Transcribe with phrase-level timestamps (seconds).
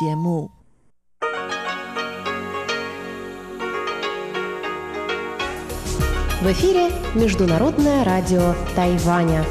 [0.00, 0.50] 节目。
[6.42, 9.44] В эфире Международное радио Тайваня.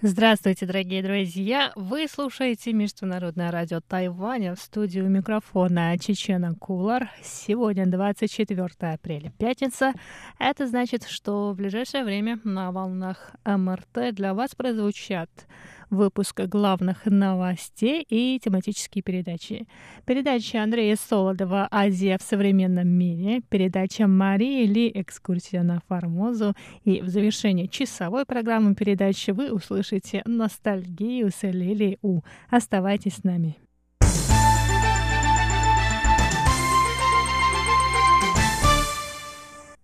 [0.00, 1.72] Здравствуйте, дорогие друзья!
[1.74, 7.10] Вы слушаете Международное радио Тайваня в студию микрофона Чечена Кулар.
[7.22, 9.92] Сегодня 24 апреля, пятница.
[10.38, 15.30] Это значит, что в ближайшее время на волнах МРТ для вас прозвучат
[15.90, 19.66] выпуск главных новостей и тематические передачи.
[20.04, 27.08] Передача Андрея Солодова «Азия в современном мире», передача Марии Ли «Экскурсия на Формозу» и в
[27.08, 32.22] завершении часовой программы передачи вы услышите «Ностальгию с Лили У».
[32.50, 33.56] Оставайтесь с нами.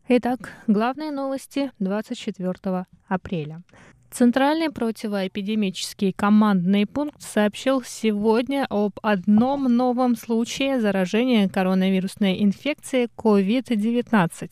[0.08, 3.62] Итак, главные новости 24 апреля.
[4.12, 14.50] Центральный противоэпидемический командный пункт сообщил сегодня об одном новом случае заражения коронавирусной инфекцией COVID-19.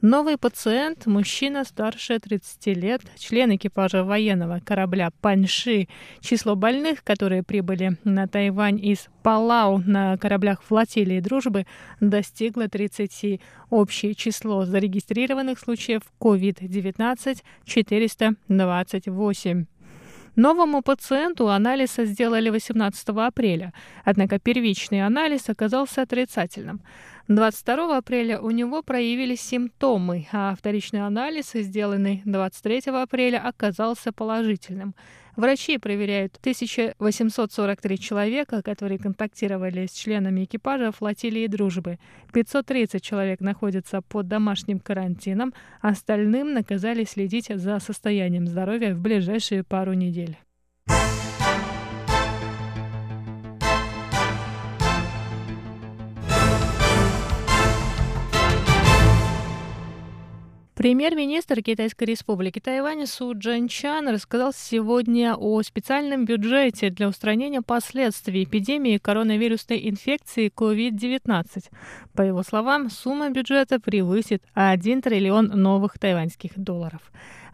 [0.00, 5.88] Новый пациент, мужчина старше 30 лет, член экипажа военного корабля «Паньши».
[6.20, 11.66] Число больных, которые прибыли на Тайвань из Палау на кораблях флотилии «Дружбы»
[11.98, 13.40] достигло 30.
[13.70, 19.66] Общее число зарегистрированных случаев COVID-19– 428.
[20.36, 23.72] Новому пациенту анализ сделали 18 апреля,
[24.04, 26.82] однако первичный анализ оказался отрицательным.
[27.28, 34.94] 22 апреля у него проявились симптомы, а вторичный анализ, сделанный 23 апреля, оказался положительным.
[35.36, 41.98] Врачи проверяют 1843 человека, которые контактировали с членами экипажа флотилии «Дружбы».
[42.32, 49.92] 530 человек находятся под домашним карантином, остальным наказали следить за состоянием здоровья в ближайшие пару
[49.92, 50.38] недель.
[60.88, 68.96] Премьер-министр Китайской республики Тайвань Су Джанчан рассказал сегодня о специальном бюджете для устранения последствий эпидемии
[68.96, 71.66] коронавирусной инфекции COVID-19.
[72.14, 77.02] По его словам, сумма бюджета превысит 1 триллион новых тайваньских долларов.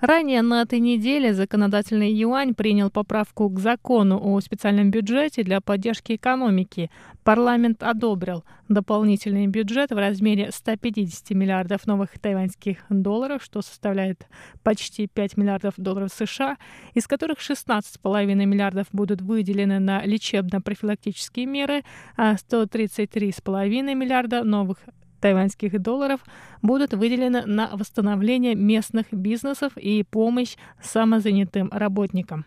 [0.06, 6.16] Ранее на этой неделе законодательный юань принял поправку к закону о специальном бюджете для поддержки
[6.16, 6.90] экономики.
[7.22, 14.26] Парламент одобрил дополнительный бюджет в размере 150 миллиардов новых тайваньских долларов, что составляет
[14.62, 16.58] почти 5 миллиардов долларов США,
[16.92, 21.82] из которых 16,5 миллиардов будут выделены на лечебно-профилактические меры,
[22.18, 24.80] а 133,5 миллиарда новых
[25.24, 26.20] тайваньских долларов
[26.60, 32.44] будут выделены на восстановление местных бизнесов и помощь самозанятым работникам.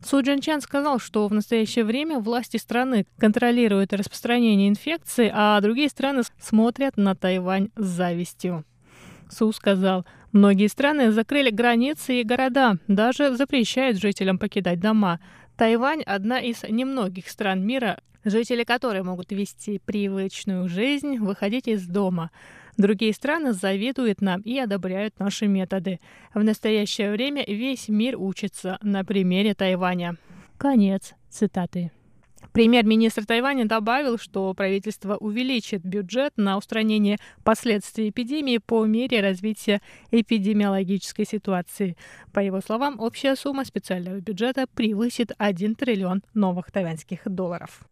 [0.00, 6.22] Су Джинчан сказал, что в настоящее время власти страны контролируют распространение инфекции, а другие страны
[6.38, 8.64] смотрят на Тайвань с завистью.
[9.28, 15.18] Су сказал, многие страны закрыли границы и города, даже запрещают жителям покидать дома.
[15.56, 22.30] Тайвань– одна из немногих стран мира, жители которой могут вести привычную жизнь, выходить из дома.
[22.76, 26.00] Другие страны завидуют нам и одобряют наши методы.
[26.34, 30.16] В настоящее время весь мир учится на примере Тайваня.
[30.58, 31.92] Конец цитаты.
[32.52, 39.80] Премьер-министр Тайваня добавил, что правительство увеличит бюджет на устранение последствий эпидемии по мере развития
[40.12, 41.96] эпидемиологической ситуации.
[42.32, 47.82] По его словам, общая сумма специального бюджета превысит 1 триллион новых тайваньских долларов.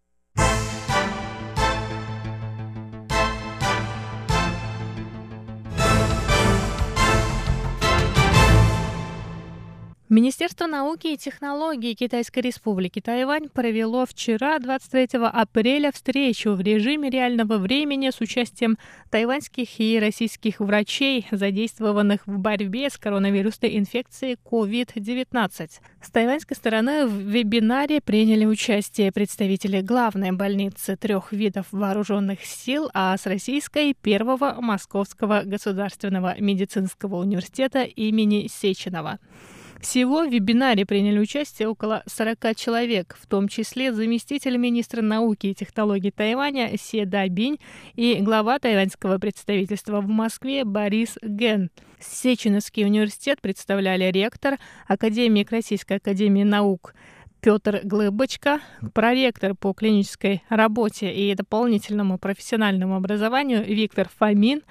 [10.12, 17.56] Министерство науки и технологий Китайской Республики Тайвань провело вчера, 23 апреля, встречу в режиме реального
[17.56, 18.76] времени с участием
[19.08, 25.70] тайваньских и российских врачей, задействованных в борьбе с коронавирусной инфекцией COVID-19.
[26.02, 33.16] С тайваньской стороны в вебинаре приняли участие представители главной больницы трех видов вооруженных сил, а
[33.16, 39.18] с российской– первого Московского государственного медицинского университета имени Сеченова.
[39.82, 45.54] Всего в вебинаре приняли участие около 40 человек, в том числе заместитель министра науки и
[45.54, 47.58] технологий Тайваня Се Дабинь
[47.96, 51.68] и глава тайваньского представительства в Москве Борис Ген.
[51.98, 56.94] Сеченовский университет представляли ректор, академик Российской академии наук
[57.40, 58.60] Петр Глыбочка,
[58.94, 64.62] проректор по клинической работе и дополнительному профессиональному образованию Виктор Фомин,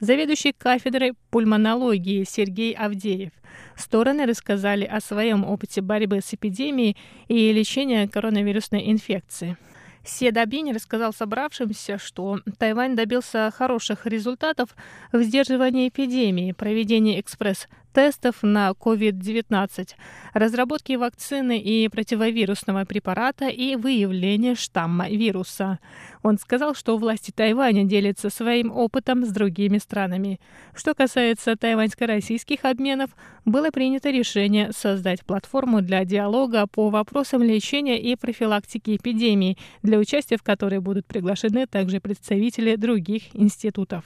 [0.00, 3.32] заведующий кафедрой пульмонологии Сергей Авдеев.
[3.76, 6.96] Стороны рассказали о своем опыте борьбы с эпидемией
[7.28, 9.56] и лечения коронавирусной инфекции.
[10.04, 14.74] Седабини рассказал собравшимся, что Тайвань добился хороших результатов
[15.12, 17.68] в сдерживании эпидемии, проведении экспресс
[17.98, 19.88] тестов на COVID-19,
[20.32, 25.80] разработки вакцины и противовирусного препарата и выявления штамма вируса.
[26.22, 30.38] Он сказал, что власти Тайваня делятся своим опытом с другими странами.
[30.76, 33.10] Что касается тайваньско-российских обменов,
[33.44, 40.36] было принято решение создать платформу для диалога по вопросам лечения и профилактики эпидемии, для участия
[40.36, 44.04] в которой будут приглашены также представители других институтов.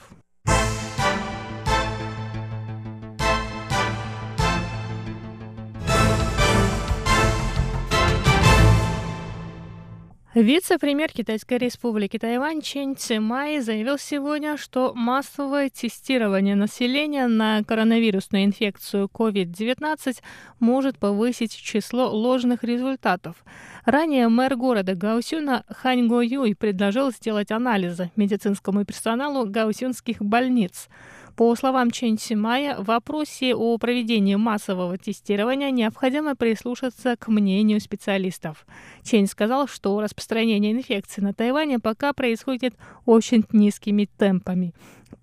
[10.35, 19.11] Вице-премьер Китайской республики Тайвань Чен Цимай заявил сегодня, что массовое тестирование населения на коронавирусную инфекцию
[19.13, 20.23] COVID-19
[20.59, 23.45] может повысить число ложных результатов.
[23.85, 30.89] Ранее мэр города Гаусюна Хань Го Юй предложил сделать анализы медицинскому персоналу гаусюнских больниц.
[31.37, 38.67] По словам Чен Симая, в вопросе о проведении массового тестирования необходимо прислушаться к мнению специалистов.
[39.03, 42.75] Чен сказал, что распространение инфекции на Тайване пока происходит
[43.07, 44.75] очень низкими темпами.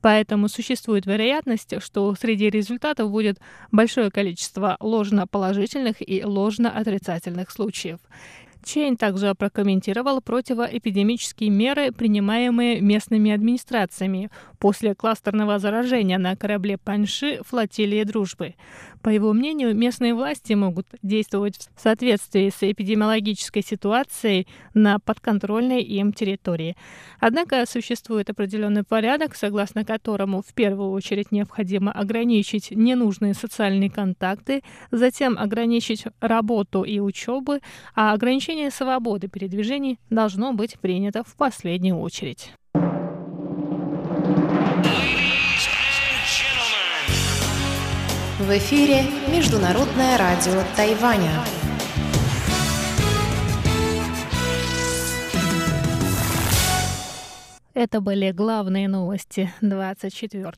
[0.02, 3.40] Поэтому существует вероятность, что среди результатов будет
[3.72, 8.00] большое количество ложно-положительных и ложно-отрицательных случаев.
[8.64, 14.30] Чейн также прокомментировал противоэпидемические меры, принимаемые местными администрациями
[14.60, 18.56] после кластерного заражения на корабле Панши флотилии дружбы.
[19.02, 26.12] По его мнению, местные власти могут действовать в соответствии с эпидемиологической ситуацией на подконтрольной им
[26.12, 26.76] территории.
[27.20, 35.38] Однако существует определенный порядок, согласно которому в первую очередь необходимо ограничить ненужные социальные контакты, затем
[35.38, 37.60] ограничить работу и учебу,
[37.96, 42.52] а ограничение свободы передвижений должно быть принято в последнюю очередь.
[48.40, 51.30] В эфире Международное радио Тайваня.
[57.74, 60.54] Это были главные новости 24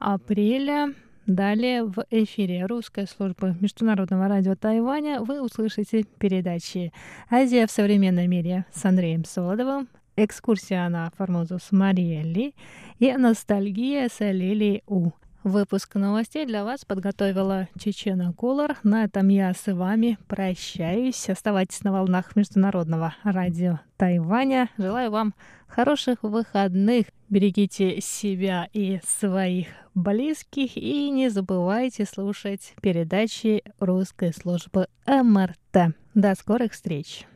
[0.00, 0.92] апреля.
[1.26, 6.92] Далее в эфире русской службы Международного радио Тайваня вы услышите передачи
[7.30, 9.86] «Азия в современном мире» с Андреем Солодовым,
[10.16, 12.56] «Экскурсия на Формозу с Мариэлли»
[12.98, 15.12] и «Ностальгия с Лилией У».
[15.42, 18.76] Выпуск новостей для вас подготовила Чечена Кулар.
[18.82, 21.30] На этом я с вами прощаюсь.
[21.30, 24.68] Оставайтесь на волнах Международного радио Тайваня.
[24.76, 25.34] Желаю вам
[25.66, 27.06] хороших выходных.
[27.30, 30.76] Берегите себя и своих близких.
[30.76, 35.94] И не забывайте слушать передачи русской службы МРТ.
[36.12, 37.26] До скорых встреч!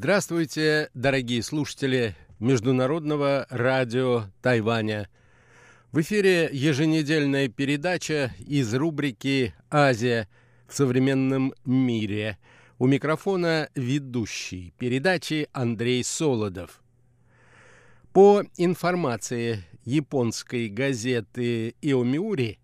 [0.00, 5.08] Здравствуйте, дорогие слушатели Международного радио Тайваня.
[5.90, 10.28] В эфире еженедельная передача из рубрики «Азия
[10.68, 12.38] в современном мире».
[12.78, 16.80] У микрофона ведущий передачи Андрей Солодов.
[18.12, 22.60] По информации японской газеты «Иомиури»,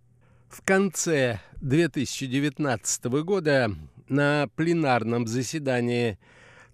[0.49, 3.75] в конце 2019 года
[4.09, 6.17] на пленарном заседании–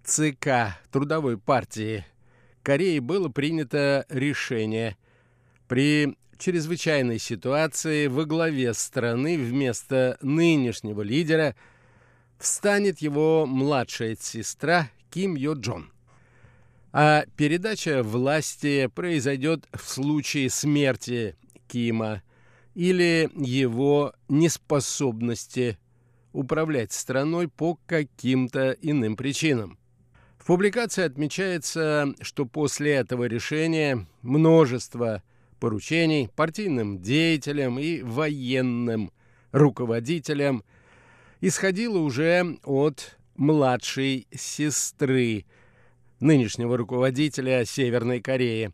[0.05, 2.05] ЦК Трудовой партии
[2.63, 4.97] Кореи было принято решение
[5.69, 11.55] при чрезвычайной ситуации во главе страны вместо нынешнего лидера
[12.39, 15.93] встанет его младшая сестра Ким Йо Джон.
[16.93, 21.37] А передача власти произойдет в случае смерти
[21.69, 22.23] Кима
[22.75, 25.79] или его неспособности
[26.33, 29.80] управлять страной по каким-то иным причинам.
[30.41, 35.23] В публикации отмечается, что после этого решения множество
[35.61, 39.13] поручений партийным деятелям и военным
[39.53, 40.65] руководителям
[41.43, 45.45] исходило уже от младшей сестры
[46.21, 48.73] нынешнего руководителя Северной Кореи.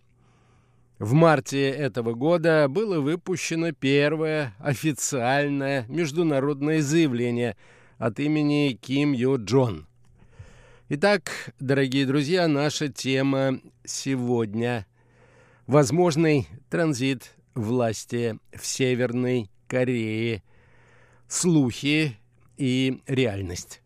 [1.01, 7.57] В марте этого года было выпущено первое официальное международное заявление
[7.99, 9.89] от имени Ким Йо Джон–
[10.89, 14.87] Итак, дорогие друзья, наша тема сегодня–
[15.67, 20.45] возможный транзит власти в Северной Корее,
[21.27, 22.17] слухи
[22.57, 23.83] и реальность.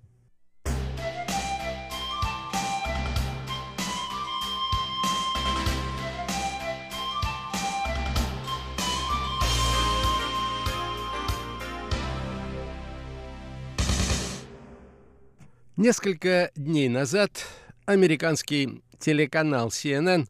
[15.81, 17.47] Несколько дней назад
[17.87, 20.27] американский телеканал CNN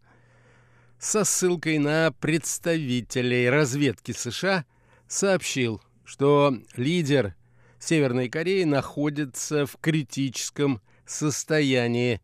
[1.00, 4.64] со ссылкой на представителей разведки США
[5.08, 7.34] сообщил, что лидер
[7.80, 12.20] Северной Кореи находится в критическом состоянии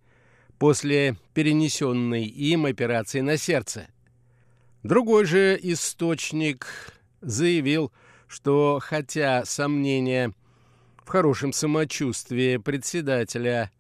[0.61, 3.89] после перенесенной им операции на сердце.
[4.85, 6.69] Другой же источник
[7.23, 7.93] заявил,
[8.29, 10.33] что хотя сомнения
[11.07, 13.71] в хорошем самочувствии председателя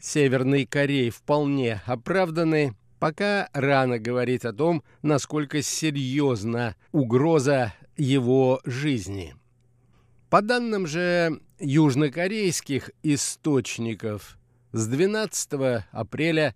[0.00, 9.34] Северной Кореи вполне оправданы, пока рано говорить о том, насколько серьезна угроза его жизни.
[10.30, 14.38] По данным же южнокорейских источников,
[14.72, 16.54] с 12 апреля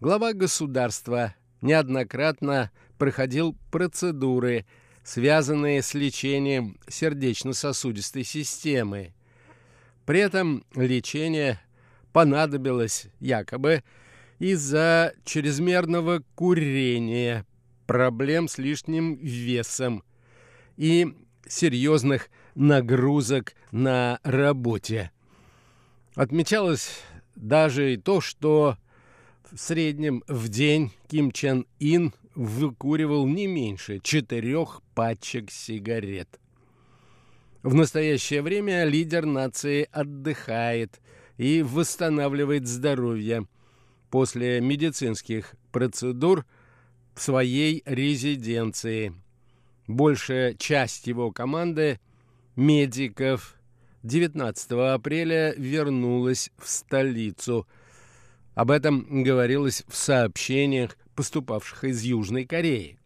[0.00, 4.64] глава государства неоднократно проходил процедуры,
[5.04, 9.12] связанные с лечением сердечно-сосудистой системы.
[10.06, 11.60] При этом лечение
[12.12, 13.82] понадобилось якобы
[14.38, 17.44] из-за чрезмерного курения,
[17.86, 20.04] проблем с лишним весом
[20.76, 21.12] и
[21.48, 25.10] серьезных нагрузок на работе.
[26.14, 27.00] Отмечалось
[27.34, 28.76] даже и то, что
[29.50, 36.38] в среднем в день Ким Чен Ин выкуривал не меньше четырех пачек сигарет.
[37.62, 41.00] В настоящее время лидер нации отдыхает
[41.36, 43.46] и восстанавливает здоровье
[44.10, 46.46] после медицинских процедур
[47.14, 49.14] в своей резиденции.
[49.86, 52.00] Большая часть его команды
[52.56, 53.56] медиков
[54.02, 57.66] 19 апреля вернулась в столицу.
[58.54, 62.98] Об этом говорилось в сообщениях, поступавших из Южной Кореи.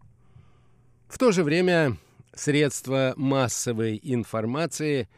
[1.09, 1.97] В то же время
[2.41, 5.09] средства массовой информации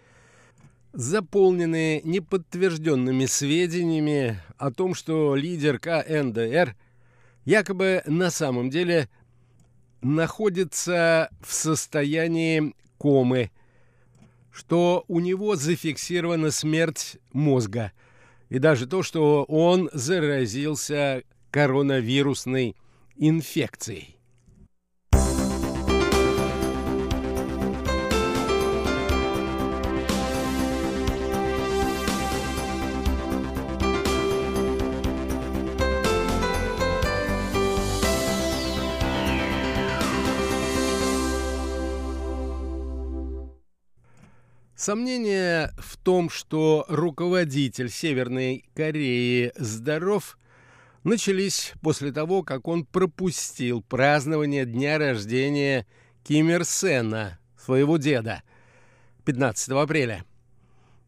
[0.93, 6.75] заполнены неподтвержденными сведениями о том, что лидер КНДР
[7.45, 9.09] якобы на самом деле
[10.01, 13.51] находится в состоянии комы–
[14.53, 17.93] что у него зафиксирована смерть мозга,
[18.51, 22.77] и даже то, что он заразился коронавирусной
[23.17, 24.19] инфекцией.
[44.83, 50.37] Сомнения в том, что руководитель Северной Кореи здоров,
[51.05, 55.87] начались после того, как он пропустил празднование дня рождения
[56.25, 58.43] Ким Ир Сена, своего деда,
[59.25, 60.25] 15 апреля.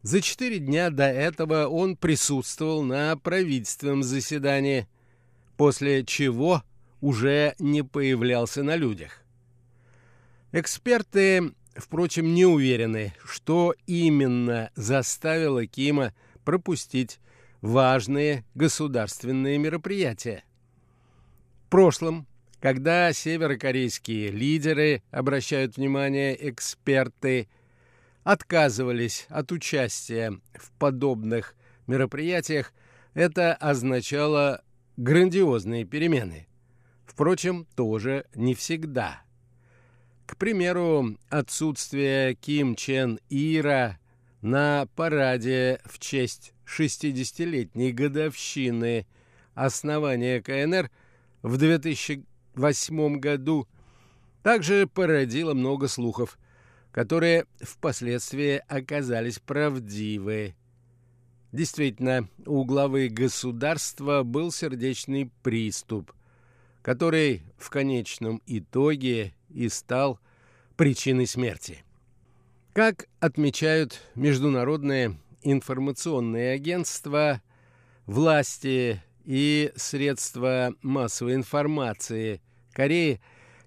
[0.03, 4.87] За четыре дня до этого он присутствовал на правительственном заседании,
[5.57, 6.63] после чего
[7.01, 9.21] уже не появлялся на людях.
[10.53, 16.13] Эксперты впрочем, не уверены, что именно заставило Кима
[16.43, 17.19] пропустить
[17.61, 20.43] важные государственные мероприятия.
[21.65, 22.27] В прошлом,
[22.59, 27.47] когда северокорейские лидеры, обращают внимание эксперты,
[28.23, 31.55] отказывались от участия в подобных
[31.87, 32.73] мероприятиях,
[33.13, 34.63] это означало
[34.97, 36.47] грандиозные перемены.
[37.05, 39.21] Впрочем, тоже не всегда–
[40.25, 43.99] к примеру, отсутствие Ким Чен Ира
[44.41, 49.05] на параде в честь 60-летней годовщины
[49.53, 50.89] основания КНР
[51.41, 53.67] в 2008 году
[54.41, 56.37] также породило много слухов,
[56.91, 60.55] которые впоследствии оказались правдивы.
[61.51, 66.11] Действительно, у главы государства был сердечный приступ,
[66.81, 70.19] который в конечном итоге и стал
[70.75, 71.83] причиной смерти.
[72.73, 77.41] Как отмечают международные информационные агентства,
[78.05, 82.41] власти и средства массовой информации
[82.73, 83.21] Кореи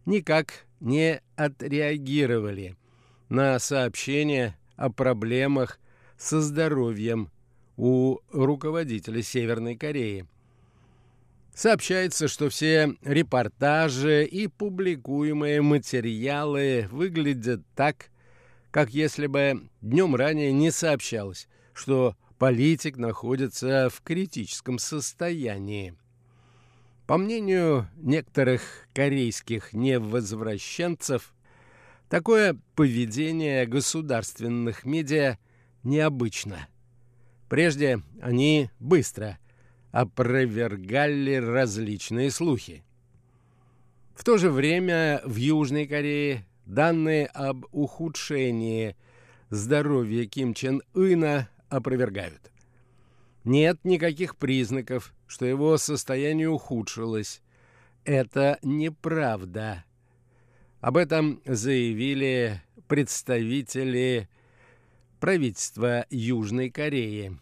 [0.05, 2.77] никак не отреагировали
[3.31, 5.81] на сообщения о проблемах
[6.19, 7.31] со здоровьем
[7.77, 10.27] у руководителя Северной Кореи–
[11.59, 18.11] Сообщается, что все репортажи и публикуемые материалы выглядят так,
[18.71, 25.97] как если бы днем ранее не сообщалось, что политик находится в критическом состоянии.
[27.09, 31.35] По мнению некоторых корейских невозвращенцев,
[32.09, 35.39] такое поведение государственных медиа
[35.83, 36.69] необычно.
[37.49, 39.41] Прежде они быстро
[39.91, 42.85] опровергали различные слухи.
[44.15, 48.97] В то же время в Южной Корее данные об ухудшении
[49.51, 52.51] здоровья Ким Чен Ына опровергают.
[53.45, 57.41] Нет никаких признаков, что его состояние ухудшилось.
[58.05, 59.85] Это неправда.
[60.81, 64.29] Об этом заявили представители
[65.21, 67.39] правительства Южной Кореи.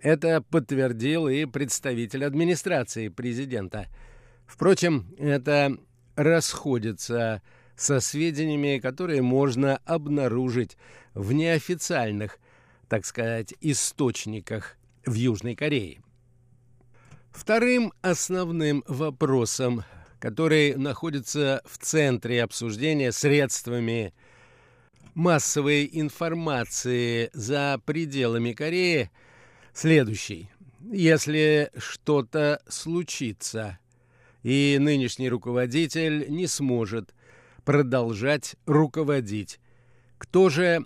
[0.00, 3.88] Это подтвердил и представитель администрации президента.
[4.46, 5.76] Впрочем, это
[6.14, 7.42] расходится
[7.76, 10.76] со сведениями, которые можно обнаружить
[11.14, 12.38] в неофициальных,
[12.88, 16.00] так сказать, источниках в Южной Корее.
[17.30, 19.84] Вторым основным вопросом,
[20.18, 24.12] который находится в центре обсуждения средствами
[25.14, 29.10] массовой информации за пределами Кореи,
[29.78, 30.50] следующий.
[30.90, 33.78] Если что-то случится,
[34.42, 37.14] и нынешний руководитель не сможет
[37.64, 39.60] продолжать руководить,
[40.16, 40.84] кто же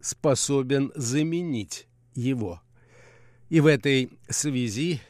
[0.00, 2.62] способен заменить его?
[3.48, 5.00] И в этой связи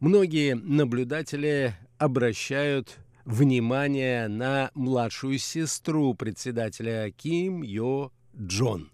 [0.00, 8.90] многие наблюдатели обращают внимание на младшую сестру председателя Ким Йо Джон.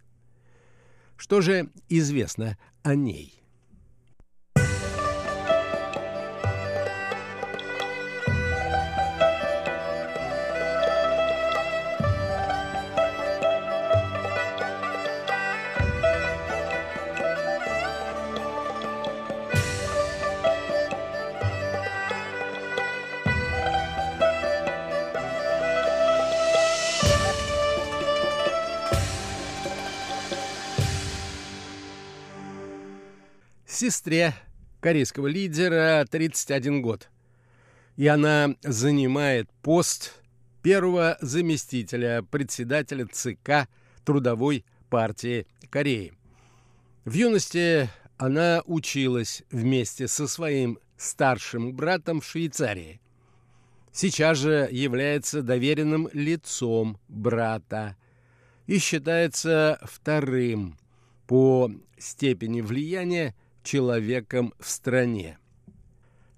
[1.16, 3.39] Что же известно о ней?
[33.80, 34.34] Сестре
[34.80, 37.08] корейского лидера 31 год.
[37.96, 40.22] И она занимает пост
[40.62, 43.70] первого заместителя председателя ЦК
[44.04, 46.12] Трудовой партии Кореи.
[47.06, 47.88] В юности
[48.18, 53.00] она училась вместе со своим старшим братом в Швейцарии.
[53.92, 57.96] Сейчас же является доверенным лицом брата
[58.66, 60.76] и считается вторым
[61.26, 63.34] по степени влияния
[63.70, 65.38] человеком в стране.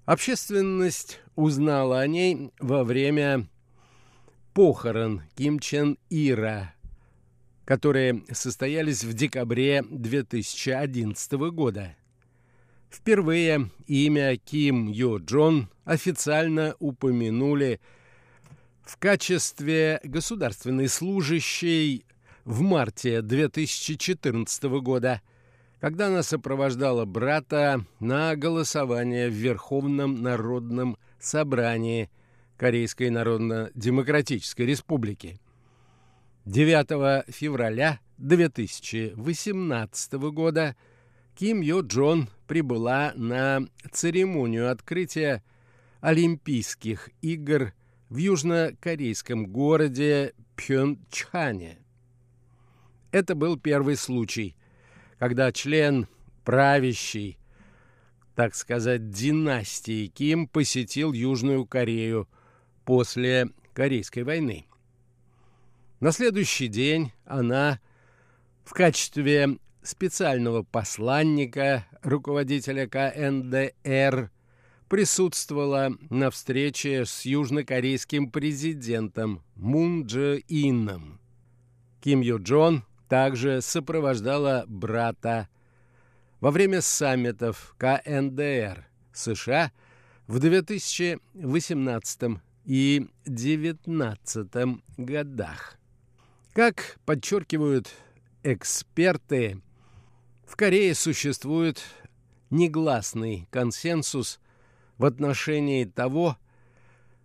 [0.05, 3.47] Общественность узнала о ней во время
[4.53, 6.75] похорон Ким Чен Ира,
[7.65, 11.95] которые состоялись в декабре 2011 года.
[12.91, 17.79] Впервые имя Ким Йо Джон официально упомянули
[18.83, 22.05] в качестве государственной служащей
[22.45, 25.23] в марте 2014 года–
[25.83, 32.09] когда она сопровождала брата на голосование в Верховном народном собрании
[32.55, 35.41] Корейской Народно-Демократической Республики.
[36.45, 40.77] 9 февраля 2018 года
[41.35, 45.43] Ким Йо Джон прибыла на церемонию открытия
[45.99, 47.73] Олимпийских игр
[48.07, 51.79] в южнокорейском городе Пхенчхане.
[53.11, 54.55] Это был первый случай–
[55.23, 56.09] когда член
[56.43, 57.37] правящей,
[58.35, 62.27] так сказать, династии Ким посетил Южную Корею
[62.83, 64.65] после Корейской войны.
[66.01, 67.79] На следующий день она
[68.65, 74.29] в качестве специального посланника руководителя КНДР
[74.89, 81.21] присутствовала на встрече с южнокорейским президентом Мун Дже Ином.
[82.01, 85.47] Ким Ю Джон также сопровождала брата
[86.39, 89.71] во время саммитов КНДР США
[90.27, 95.77] в 2018 и 2019 годах.
[96.53, 97.89] Как подчеркивают
[98.43, 99.61] эксперты,
[100.45, 101.83] в Корее существует
[102.49, 104.39] негласный консенсус
[104.97, 106.37] в отношении того,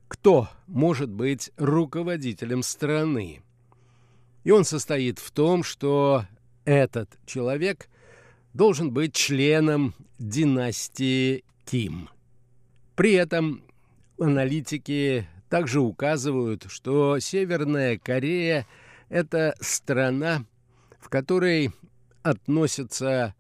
[0.08, 3.42] кто может быть руководителем страны.
[4.48, 6.24] И он состоит в том, что
[6.64, 7.90] этот человек
[8.54, 12.08] должен быть членом династии Ким.
[12.96, 13.62] При этом
[14.18, 18.66] аналитики также указывают, что Северная Корея–
[19.10, 20.46] это страна,
[20.98, 21.70] в которой
[22.22, 23.34] относятся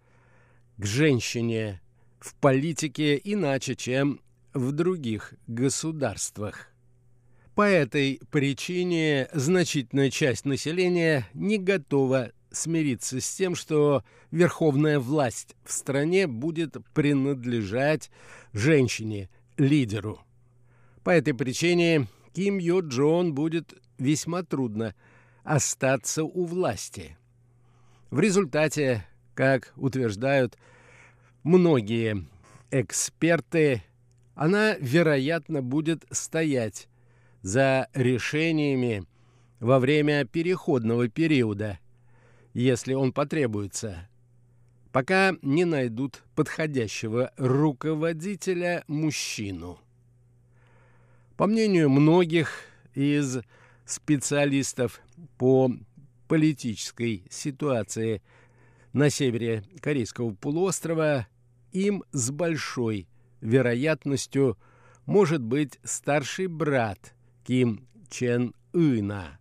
[0.76, 1.80] к женщине
[2.20, 4.20] в политике иначе, чем
[4.52, 6.67] в других государствах.
[7.58, 15.72] По этой причине значительная часть населения не готова смириться с тем, что верховная власть в
[15.72, 18.12] стране будет принадлежать
[18.52, 20.20] женщине, лидеру.
[21.02, 24.94] По этой причине Ким Йо Джон будет весьма трудно
[25.42, 27.18] остаться у власти.
[28.10, 30.56] В результате, как утверждают
[31.42, 32.24] многие
[32.70, 33.82] эксперты,
[34.36, 36.86] она, вероятно, будет стоять
[37.42, 39.04] за решениями
[39.60, 41.78] во время переходного периода,
[42.54, 44.08] если он потребуется,
[44.92, 49.78] пока не найдут подходящего руководителя мужчину.
[51.36, 53.38] По мнению многих из
[53.84, 55.00] специалистов
[55.36, 55.70] по
[56.26, 58.22] политической ситуации
[58.92, 61.26] на севере Корейского полуострова,
[61.72, 63.08] им с большой
[63.40, 64.58] вероятностью
[65.06, 67.14] может быть старший брат
[67.48, 69.38] Ким Чен Ына,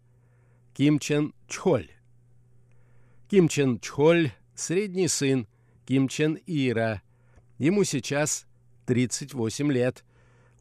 [0.73, 1.91] Ким Чен Чхоль.
[3.29, 5.45] Ким Чен Чхоль– средний сын
[5.85, 7.01] Ким Чен Ира.
[7.57, 8.47] Ему сейчас
[8.85, 10.05] 38 лет.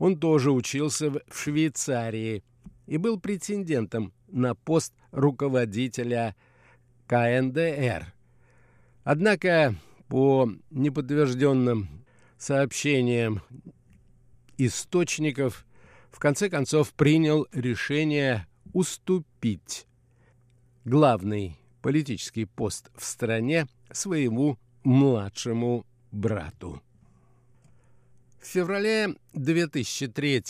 [0.01, 2.43] Он тоже учился в Швейцарии
[2.89, 6.35] и был претендентом на пост руководителя
[7.07, 8.13] КНДР.
[9.05, 9.77] Однако,
[10.09, 12.05] по неподтвержденным
[12.39, 13.41] сообщениям
[14.59, 15.66] источников,
[16.17, 19.87] в конце концов принял решение уступить
[20.87, 26.83] главный политический пост в стране своему младшему брату.
[28.41, 30.43] В феврале 2003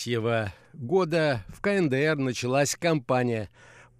[0.72, 3.50] года в КНДР началась кампания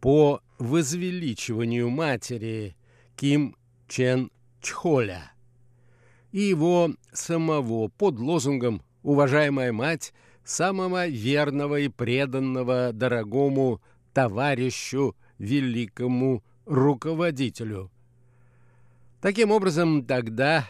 [0.00, 2.76] по возвеличиванию матери
[3.16, 3.56] Ким
[3.88, 5.32] Чен Чхоля
[6.30, 10.12] и его самого под лозунгом «Уважаемая мать
[10.46, 13.82] самого верного и преданного дорогому
[14.14, 17.90] товарищу, великому руководителю».
[19.20, 20.68] Таким образом, тогда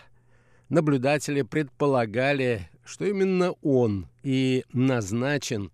[0.69, 5.71] наблюдатели предполагали, что именно он и назначен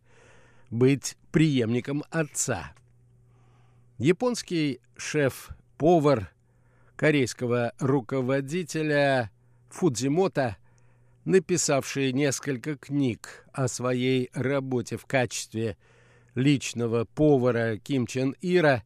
[0.71, 2.73] быть преемником отца.
[3.99, 6.33] Японский шеф-повар
[6.97, 9.31] корейского руководителя
[9.71, 10.57] Фудзимото,
[11.25, 15.77] написавший несколько книг о своей работе в качестве
[16.35, 18.83] личного повара Ким Чен Ира,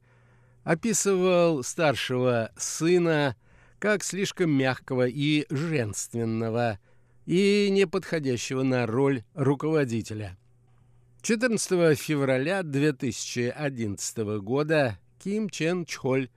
[0.64, 3.36] описывал старшего сына
[3.78, 6.78] как слишком мягкого и женственного,
[7.24, 10.36] и не подходящего на роль руководителя.
[11.22, 16.30] 14 февраля 2011 года Ким Чен Чхоль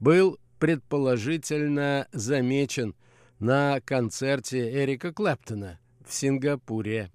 [0.00, 2.94] был предположительно замечен
[3.38, 7.10] на концерте Эрика Клэптона в Сингапуре.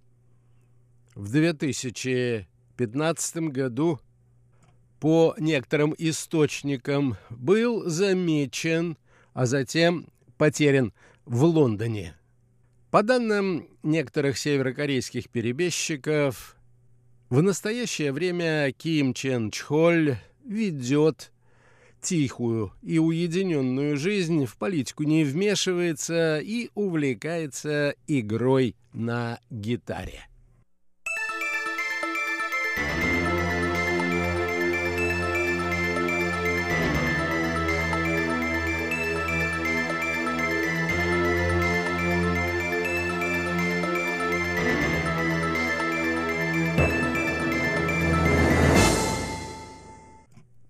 [1.16, 4.00] В 2015 году
[5.00, 8.98] по некоторым источникам был замечен,
[9.34, 10.08] а затем
[10.38, 10.94] потерян
[11.26, 12.16] в Лондоне.
[12.92, 16.56] По данным некоторых северокорейских перебежчиков,
[17.30, 21.32] в настоящее время Ким Чен Чхоль ведет
[22.02, 30.28] тихую и уединенную жизнь, в политику не вмешивается и увлекается игрой на гитаре.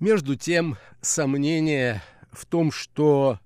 [0.01, 3.39] Между тем, сомнения в том, что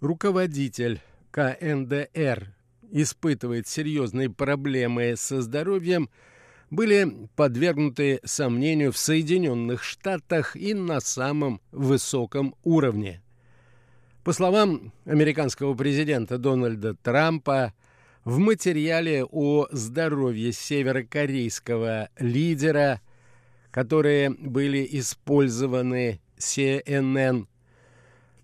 [0.00, 1.02] руководитель
[1.32, 2.54] КНДР
[2.90, 6.08] испытывает серьезные проблемы со здоровьем,
[6.70, 13.20] были подвергнуты сомнению в Соединенных Штатах и на самом высоком уровне.
[14.24, 17.74] По словам американского президента Дональда Трампа,
[18.24, 23.02] в материале о здоровье северокорейского лидера–
[23.72, 27.46] которые были использованы CNN,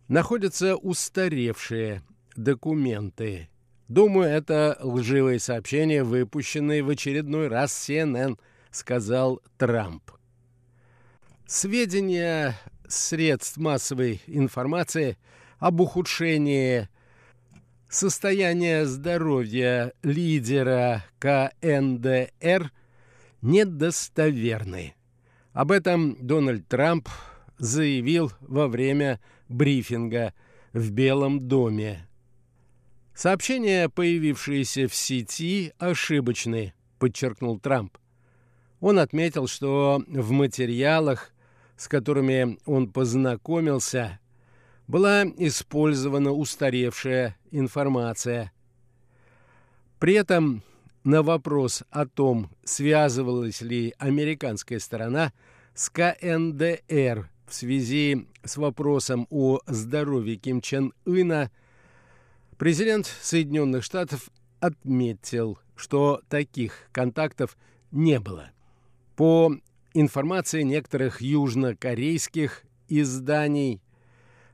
[0.08, 2.02] находятся устаревшие
[2.34, 3.48] документы.
[3.88, 8.38] Думаю, это лживые сообщения, выпущенные в очередной раз CNN,
[8.70, 10.10] сказал Трамп.
[11.46, 15.18] Сведения средств массовой информации
[15.58, 16.88] об ухудшении
[17.88, 22.72] состояния здоровья лидера КНДР
[23.42, 24.94] недостоверны.
[25.58, 27.08] Об этом Дональд Трамп
[27.58, 29.18] заявил во время
[29.48, 30.32] брифинга
[30.72, 32.06] в Белом доме.
[33.12, 37.98] Сообщения, появившиеся в сети, ошибочны, подчеркнул Трамп.
[38.78, 41.32] Он отметил, что в материалах,
[41.76, 44.20] с которыми он познакомился,
[44.86, 48.52] была использована устаревшая информация.
[49.98, 50.62] При этом
[51.08, 55.32] на вопрос о том, связывалась ли американская сторона
[55.78, 61.52] с КНДР в связи с вопросом о здоровье Ким Чен Ына,
[62.56, 67.56] президент Соединенных Штатов отметил, что таких контактов
[67.92, 68.50] не было.
[69.14, 69.52] По
[69.94, 73.80] информации некоторых южнокорейских изданий,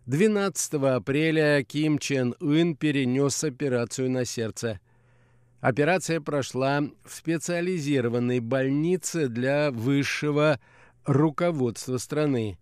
[0.04, 4.78] 12 апреля Ким Чен Ын перенес операцию на сердце.
[5.62, 10.60] Операция прошла в специализированной больнице для высшего
[11.04, 12.58] руководства страны.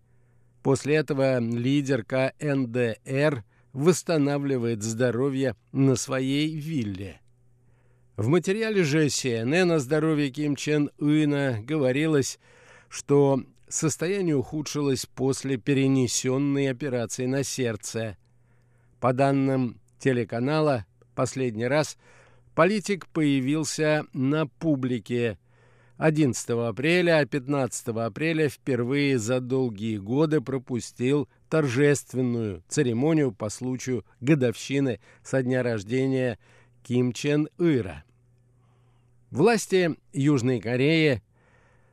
[0.61, 7.19] После этого лидер КНДР восстанавливает здоровье на своей вилле.
[8.15, 12.39] В материале же CNN о здоровье Ким Чен Ына говорилось,
[12.87, 18.17] что состояние ухудшилось после перенесенной операции на сердце.
[18.99, 21.97] По данным телеканала, последний раз
[22.53, 25.39] политик появился на публике
[25.97, 34.99] 11 апреля, а 15 апреля впервые за долгие годы пропустил торжественную церемонию по случаю годовщины
[35.23, 36.39] со дня рождения
[36.83, 38.03] Ким Чен Ира.
[39.29, 41.21] Власти Южной Кореи,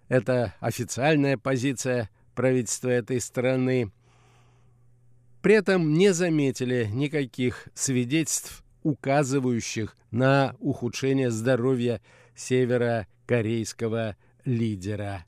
[0.08, 3.92] это официальная позиция правительства этой страны,
[5.42, 12.00] при этом не заметили никаких свидетельств, указывающих на ухудшение здоровья
[12.34, 15.24] севера корейского лидера.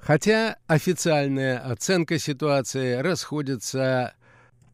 [0.00, 4.14] Хотя официальная оценка ситуации расходится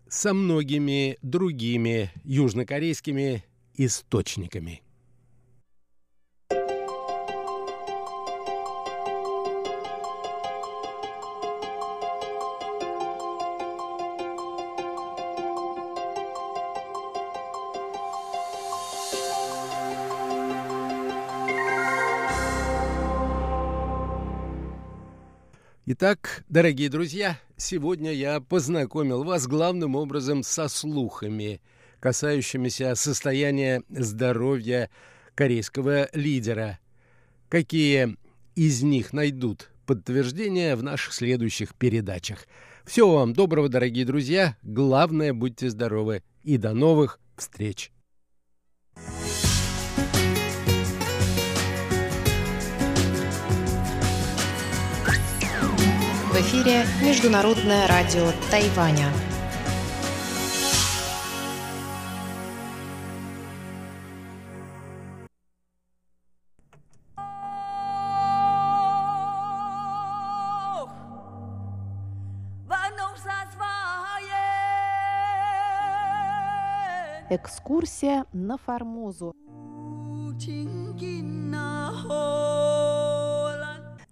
[0.09, 4.83] со многими другими южнокорейскими источниками.
[26.05, 31.61] Итак, дорогие друзья, сегодня я познакомил вас главным образом со слухами,
[32.01, 34.91] касающимися состояния здоровья
[35.37, 36.81] корейского лидера.
[37.49, 38.17] Какие
[38.57, 42.49] из них найдут подтверждение в наших следующих передачах.
[42.85, 44.57] Всего вам доброго, дорогие друзья.
[44.65, 46.25] Главное, будьте здоровы.
[46.43, 47.93] И до новых встреч.
[56.43, 59.07] Эфире Международное радио Тайваня.
[77.31, 79.33] Экскурсия на Формозу.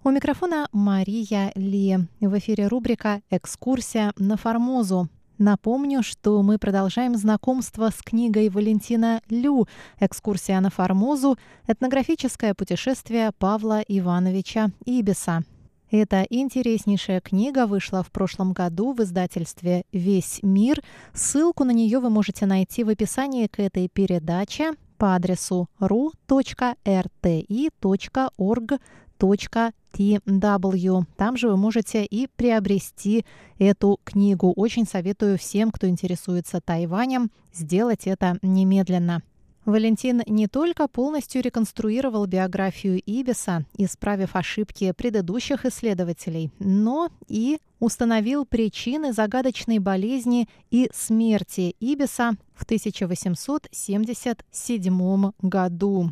[0.03, 1.99] У микрофона Мария Ли.
[2.21, 5.09] В эфире рубрика «Экскурсия на Формозу».
[5.37, 9.67] Напомню, что мы продолжаем знакомство с книгой Валентина Лю
[9.99, 11.37] «Экскурсия на Формозу.
[11.67, 15.43] Этнографическое путешествие Павла Ивановича Ибиса».
[15.91, 20.81] Эта интереснейшая книга вышла в прошлом году в издательстве «Весь мир».
[21.13, 26.11] Ссылку на нее вы можете найти в описании к этой передаче по адресу ru.rti.org
[29.21, 31.05] tw.
[31.17, 33.25] Там же вы можете и приобрести
[33.59, 34.53] эту книгу.
[34.55, 39.21] Очень советую всем, кто интересуется Тайванем, сделать это немедленно.
[39.65, 49.13] Валентин не только полностью реконструировал биографию Ибиса, исправив ошибки предыдущих исследователей, но и установил причины
[49.13, 56.11] загадочной болезни и смерти Ибиса в 1877 году.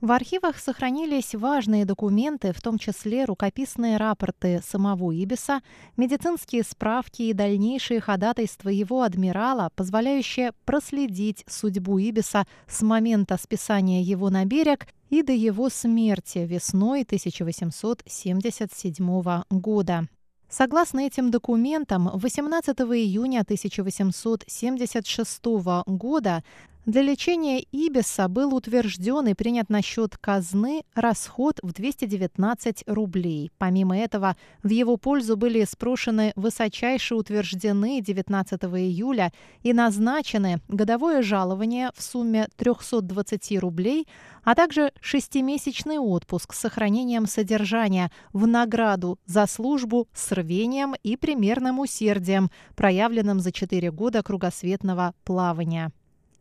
[0.00, 5.60] В архивах сохранились важные документы, в том числе рукописные рапорты самого Ибиса,
[5.98, 14.30] медицинские справки и дальнейшие ходатайства его адмирала, позволяющие проследить судьбу Ибиса с момента списания его
[14.30, 20.08] на берег и до его смерти весной 1877 года.
[20.48, 25.44] Согласно этим документам, 18 июня 1876
[25.86, 26.42] года
[26.86, 33.50] Для лечения Ибиса был утвержден и принят на счет казны расход в 219 рублей.
[33.58, 39.30] Помимо этого, в его пользу были спрошены высочайше утверждены 19 июля
[39.62, 44.08] и назначены годовое жалование в сумме 320 рублей,
[44.42, 51.78] а также шестимесячный отпуск с сохранением содержания в награду за службу с рвением и примерным
[51.78, 55.92] усердием, проявленным за четыре года кругосветного плавания.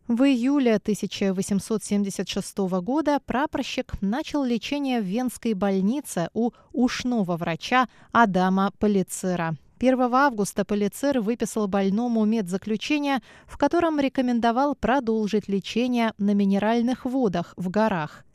[0.10, 9.56] В июле 1876 года прапорщик начал лечение в Венской больнице у ушного врача Адама Полицера.
[9.80, 17.70] 1 августа Полицер выписал больному медзаключение, в котором рекомендовал продолжить лечение на минеральных водах в
[17.70, 18.26] горах.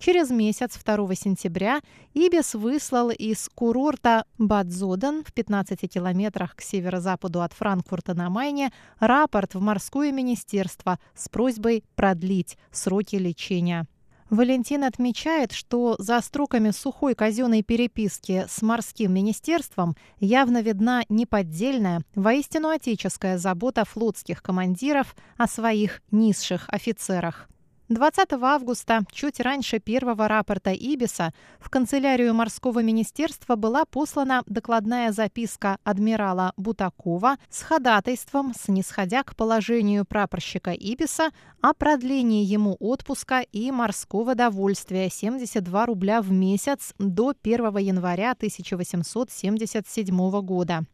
[0.00, 1.82] Через месяц, 2 сентября,
[2.14, 9.54] Ибис выслал из курорта Бадзоден в 15 километрах к северо-западу от Франкфурта на Майне рапорт
[9.54, 13.86] в морское министерство с просьбой продлить сроки лечения.
[14.30, 22.70] Валентин отмечает, что за строками сухой казенной переписки с морским министерством явно видна неподдельная, воистину
[22.70, 27.49] отеческая забота флотских командиров о своих низших офицерах.
[27.90, 35.76] 20 августа, чуть раньше первого рапорта Ибиса, в канцелярию морского министерства была послана докладная записка
[35.82, 41.30] адмирала Бутакова с ходатайством, снисходя к положению прапорщика Ибиса
[41.62, 50.40] о продлении ему отпуска и морского довольствия 72 рубля в месяц до 1 января 1877
[50.42, 50.84] года.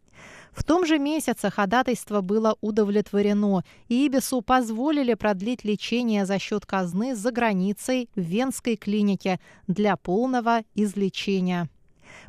[0.56, 7.14] В том же месяце ходатайство было удовлетворено, и Ибису позволили продлить лечение за счет казны
[7.14, 11.68] за границей в Венской клинике для полного излечения.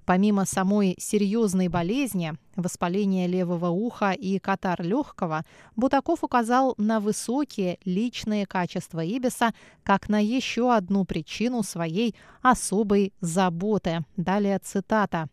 [0.05, 5.45] Помимо самой серьезной болезни, воспаления левого уха и катар легкого,
[5.77, 14.03] Бутаков указал на высокие личные качества Ибиса как на еще одну причину своей особой заботы.
[14.17, 15.29] Далее цитата.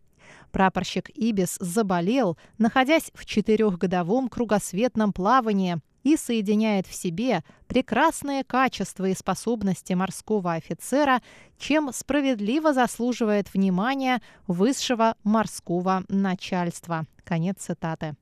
[0.52, 9.14] Прапорщик Ибис заболел, находясь в четырехгодовом кругосветном плавании и соединяет в себе прекрасные качества и
[9.14, 11.22] способности морского офицера,
[11.58, 17.06] чем справедливо заслуживает внимания высшего морского начальства.
[17.24, 18.14] Конец цитаты.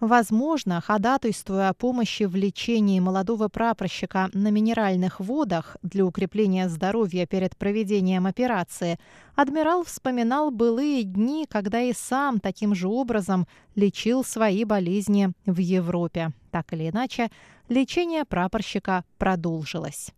[0.00, 7.54] Возможно, ходатайствуя о помощи в лечении молодого прапорщика на минеральных водах для укрепления здоровья перед
[7.54, 8.98] проведением операции,
[9.34, 16.32] адмирал вспоминал былые дни, когда и сам таким же образом лечил свои болезни в Европе.
[16.50, 17.30] Так или иначе,
[17.68, 20.14] лечение прапорщика продолжилось.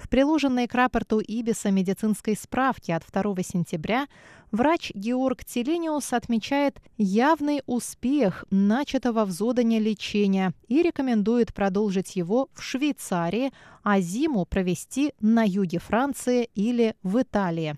[0.00, 4.06] В приложенной к рапорту Ибиса медицинской справке от 2 сентября
[4.50, 12.62] врач Георг Телениус отмечает явный успех начатого в Зодане лечения и рекомендует продолжить его в
[12.62, 17.76] Швейцарии, а зиму провести на юге Франции или в Италии.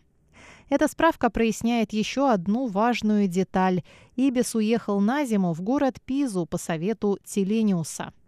[0.68, 3.82] Эта справка проясняет еще одну важную деталь.
[4.14, 8.12] Ибис уехал на зиму в город Пизу по совету Телениуса–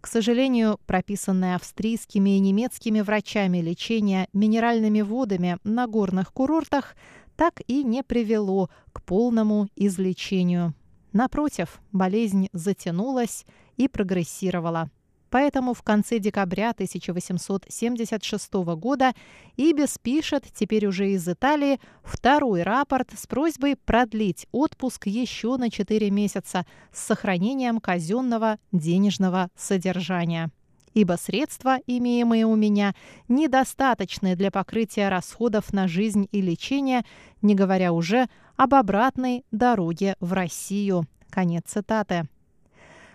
[0.00, 6.96] к сожалению, прописанное австрийскими и немецкими врачами лечение минеральными водами на горных курортах
[7.36, 10.74] так и не привело к полному излечению.
[11.12, 13.44] Напротив, болезнь затянулась
[13.76, 14.90] и прогрессировала.
[15.30, 19.12] Поэтому в конце декабря 1876 года
[19.56, 26.10] Ибис пишет, теперь уже из Италии, второй рапорт с просьбой продлить отпуск еще на 4
[26.10, 30.50] месяца с сохранением казенного денежного содержания
[30.92, 32.96] ибо средства, имеемые у меня,
[33.28, 37.04] недостаточны для покрытия расходов на жизнь и лечение,
[37.42, 41.06] не говоря уже об обратной дороге в Россию.
[41.30, 42.28] Конец цитаты.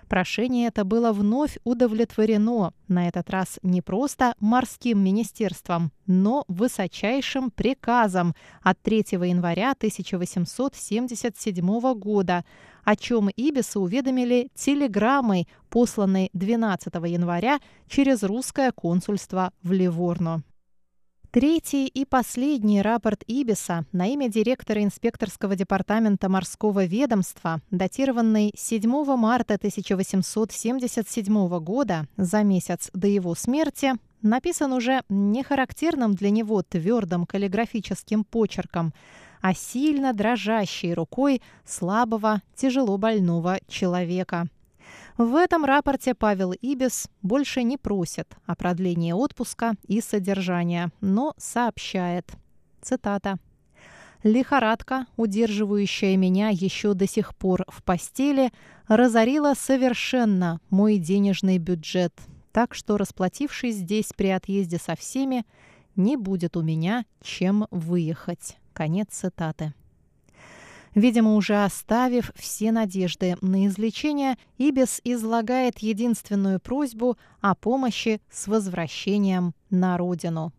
[0.07, 8.35] Прошение это было вновь удовлетворено, на этот раз не просто морским министерством, но высочайшим приказом
[8.61, 12.45] от 3 января 1877 года,
[12.83, 20.43] о чем Ибиса уведомили телеграммой, посланной 12 января через русское консульство в Ливорно.
[21.35, 29.55] Третий и последний рапорт Ибиса на имя директора инспекторского департамента морского ведомства, датированный 7 марта
[29.55, 38.23] 1877 года, за месяц до его смерти, написан уже не характерным для него твердым каллиграфическим
[38.23, 38.93] почерком,
[39.41, 44.47] а сильно дрожащей рукой слабого, тяжело больного человека–
[45.17, 52.33] в этом рапорте Павел Ибис больше не просит о продлении отпуска и содержания, но сообщает.
[52.81, 53.37] Цитата.
[54.23, 58.51] Лихорадка, удерживающая меня еще до сих пор в постели,
[58.87, 62.13] разорила совершенно мой денежный бюджет.
[62.51, 65.45] Так что, расплатившись здесь при отъезде со всеми,
[65.95, 68.57] не будет у меня чем выехать.
[68.73, 69.73] Конец цитаты.
[70.95, 79.53] Видимо, уже оставив все надежды на излечение, Ибис излагает единственную просьбу о помощи с возвращением
[79.69, 80.53] на родину.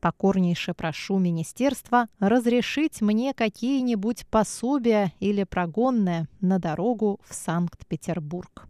[0.00, 8.68] Покорнейше прошу министерства разрешить мне какие-нибудь пособия или прогонные на дорогу в Санкт-Петербург.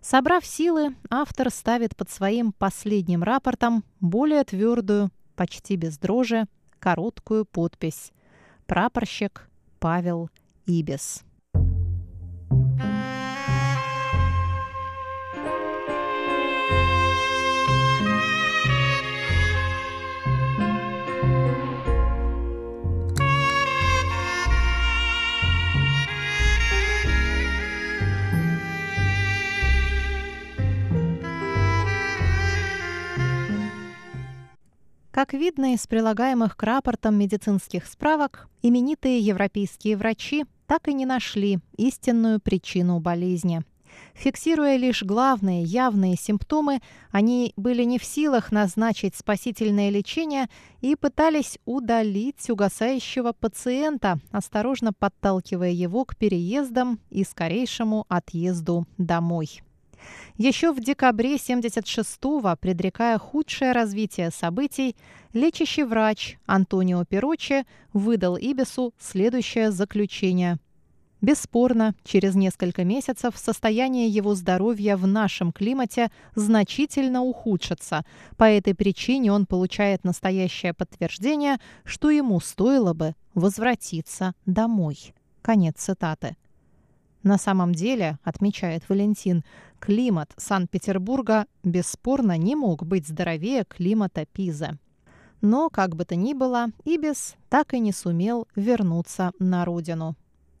[0.00, 6.46] Собрав силы, автор ставит под своим последним рапортом более твердую, почти без дрожи,
[6.78, 8.12] короткую подпись
[8.66, 9.49] «Прапорщик
[9.80, 10.30] Павел
[10.66, 11.24] Ибис».
[35.20, 41.58] Как видно из прилагаемых к рапортам медицинских справок, именитые европейские врачи так и не нашли
[41.76, 43.60] истинную причину болезни.
[44.14, 50.48] Фиксируя лишь главные явные симптомы, они были не в силах назначить спасительное лечение
[50.80, 59.60] и пытались удалить угасающего пациента, осторожно подталкивая его к переездам и скорейшему отъезду домой.
[60.36, 64.96] Еще в декабре 76-го, предрекая худшее развитие событий,
[65.32, 70.58] лечащий врач Антонио Перочи выдал Ибису следующее заключение.
[71.20, 78.06] Бесспорно, через несколько месяцев состояние его здоровья в нашем климате значительно ухудшится.
[78.38, 85.12] По этой причине он получает настоящее подтверждение, что ему стоило бы возвратиться домой.
[85.42, 86.36] Конец цитаты.
[87.22, 89.44] На самом деле, отмечает Валентин,
[89.78, 94.78] климат Санкт-Петербурга бесспорно не мог быть здоровее климата Пизы.
[95.42, 100.16] Но, как бы то ни было, Ибис так и не сумел вернуться на родину.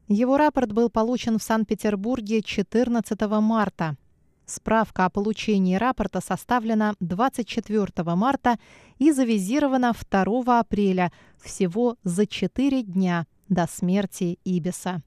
[0.08, 3.96] Его рапорт был получен в Санкт-Петербурге 14 марта.
[4.44, 7.86] Справка о получении рапорта составлена 24
[8.16, 8.58] марта
[8.98, 15.02] и завизирована 2 апреля, всего за 4 дня до смерти Ибиса.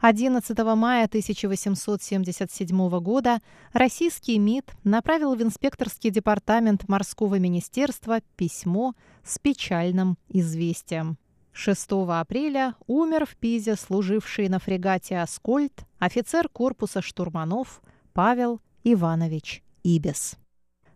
[0.00, 3.40] 11 мая 1877 года
[3.72, 8.94] российский МИД направил в инспекторский департамент морского министерства письмо
[9.24, 11.18] с печальным известием.
[11.52, 20.36] 6 апреля умер в Пизе служивший на фрегате «Аскольд» офицер корпуса штурманов Павел Иванович Ибис.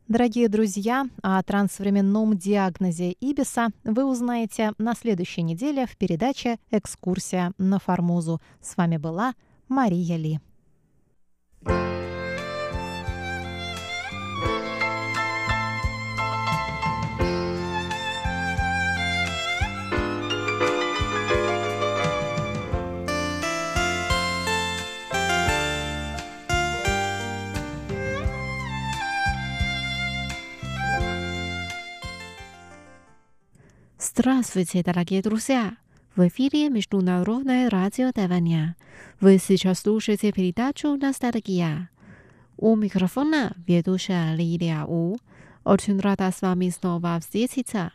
[0.06, 7.78] Дорогие друзья, о трансвременном диагнозе Ибиса вы узнаете на следующей неделе в передаче «Экскурсия на
[7.78, 8.42] Формозу».
[8.60, 9.32] С вами была
[9.66, 10.40] Мария Ли.
[34.16, 35.76] Здравствуйте, дорогие друзья!
[36.14, 38.76] В эфире Международное радио Тайваня.
[39.20, 41.90] Вы сейчас слушаете передачу «Ностальгия».
[42.56, 45.16] У микрофона ведущая Лилия У.
[45.64, 47.90] Очень рада с вами снова встретиться.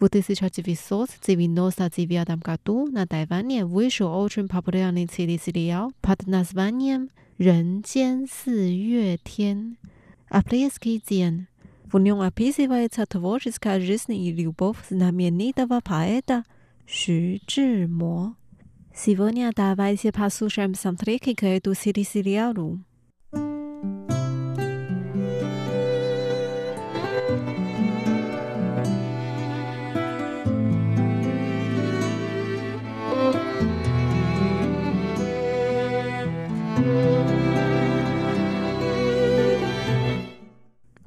[0.00, 7.08] В 1999 году на Тайване вышел очень популярный телесериал под названием
[7.38, 9.76] «Рен Сиюэ Тен»–
[10.28, 11.46] «Апрельский день».
[11.92, 16.44] В нем описывается творческая жизнь и любовь знаменитого поэта
[16.86, 18.34] Xu Zhimo.
[18.94, 22.78] Сегодня давайте послушаем саундтреки к этому сериалу.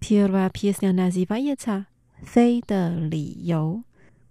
[0.05, 1.87] Первая песня называется
[2.33, 3.83] «Фей de Лио».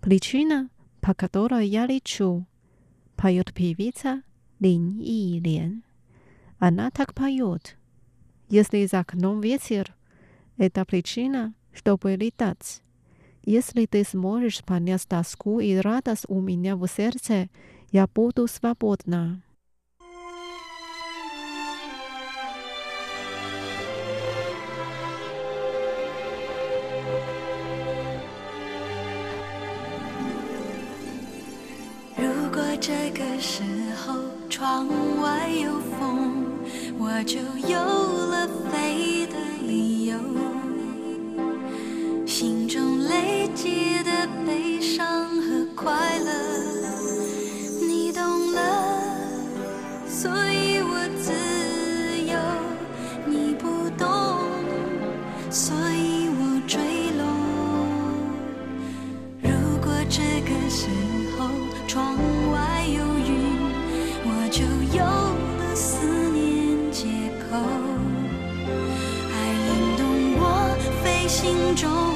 [0.02, 0.68] Причина,
[1.00, 2.44] по которой я лечу,
[3.16, 4.20] поет певица
[4.60, 5.82] Лин Илен.
[6.58, 7.78] Она так поет.
[8.50, 9.94] Если за окном ветер,
[10.58, 12.82] это причина, чтобы летать.
[13.42, 17.48] Если ты сможешь понять тоску и радость у меня в сердце,
[17.90, 19.42] я буду свободна.
[33.43, 33.64] 时
[33.97, 34.14] 候
[34.49, 34.86] 窗
[35.20, 36.47] 外有风
[36.97, 39.34] 我就有了飞的
[39.66, 40.16] 理由。
[42.24, 46.32] 心中累积的悲伤和快乐
[47.84, 48.61] 你懂了
[50.07, 50.51] 所有
[71.43, 72.11] 心中。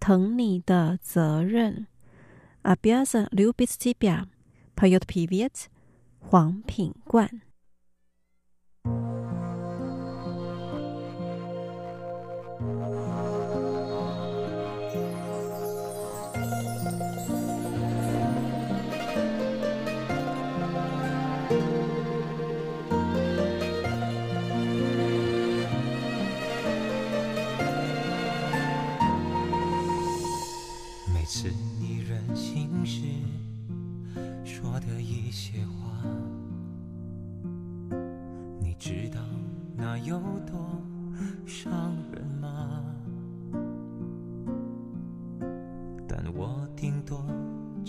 [0.00, 1.86] 疼你的责任
[2.64, 2.76] i'll
[3.94, 4.26] 表
[4.74, 5.66] （Pilot-Period）
[6.18, 7.42] 黄品冠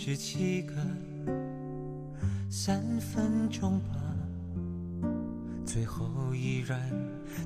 [0.08, 0.72] 十七个
[2.48, 3.86] 三分钟吧，
[5.64, 6.80] 最后依然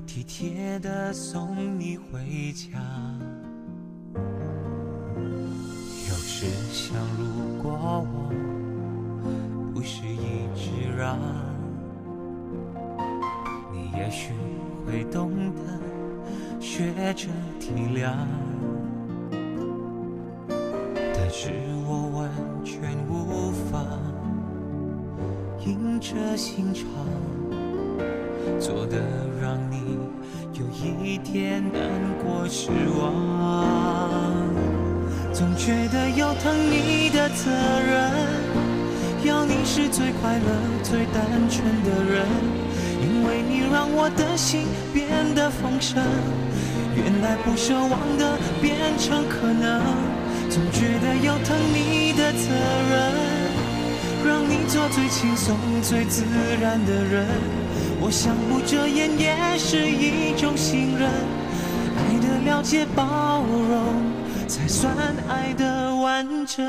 [0.05, 2.79] 体贴的送你回家。
[4.13, 4.21] 有
[6.13, 8.29] 时想，如果我
[9.73, 11.17] 不是一直让，
[13.73, 14.35] 你也许
[14.85, 15.61] 会懂得
[16.59, 17.27] 学着
[17.59, 18.13] 体谅。
[21.33, 21.47] 是
[21.87, 22.29] 我完
[22.61, 23.79] 全无法
[25.65, 26.83] 硬着心肠，
[28.59, 28.97] 做的
[29.41, 29.97] 让你
[30.51, 30.65] 有
[31.01, 31.81] 一点难
[32.21, 32.69] 过失
[32.99, 34.43] 望。
[35.31, 38.11] 总觉得有疼你的责任，
[39.23, 40.45] 要你是最快乐、
[40.83, 42.27] 最单纯的人，
[43.01, 46.03] 因为你让我的心变得丰盛，
[46.93, 50.10] 原来不奢望的变成可能。
[50.51, 52.49] 总觉得有疼你的责
[52.91, 53.13] 任，
[54.25, 56.25] 让你做最轻松、最自
[56.61, 57.25] 然的人。
[58.01, 61.09] 我想不遮掩也是一种信任，
[61.95, 64.11] 爱的了解、包容。
[64.45, 64.93] 才算
[65.29, 66.67] 爱的完整。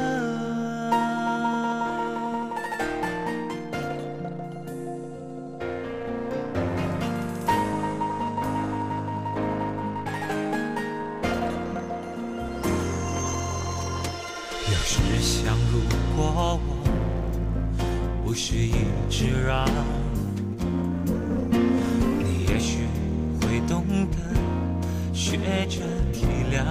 [18.44, 18.72] 是一
[19.08, 19.64] 直啊
[22.18, 22.88] 你也许
[23.40, 25.36] 会懂得学
[25.68, 25.78] 着
[26.12, 26.64] 体谅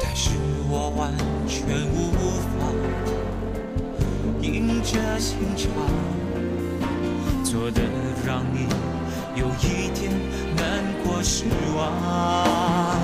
[0.00, 0.30] 但是
[0.70, 1.12] 我完
[1.48, 2.12] 全无
[2.46, 2.70] 法
[4.40, 5.68] 硬着心肠
[7.42, 7.82] 做的
[8.24, 8.68] 让你
[9.34, 10.12] 有一点
[10.56, 11.46] 难过失
[11.76, 13.00] 望。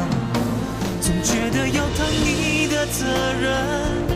[1.01, 3.05] 总觉得要疼你的责
[3.41, 4.16] 任。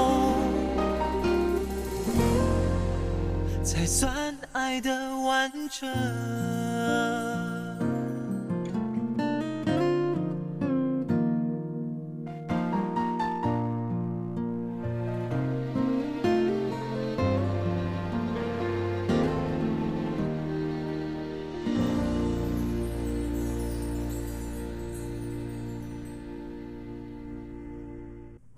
[3.70, 5.86] 才算爱的完整。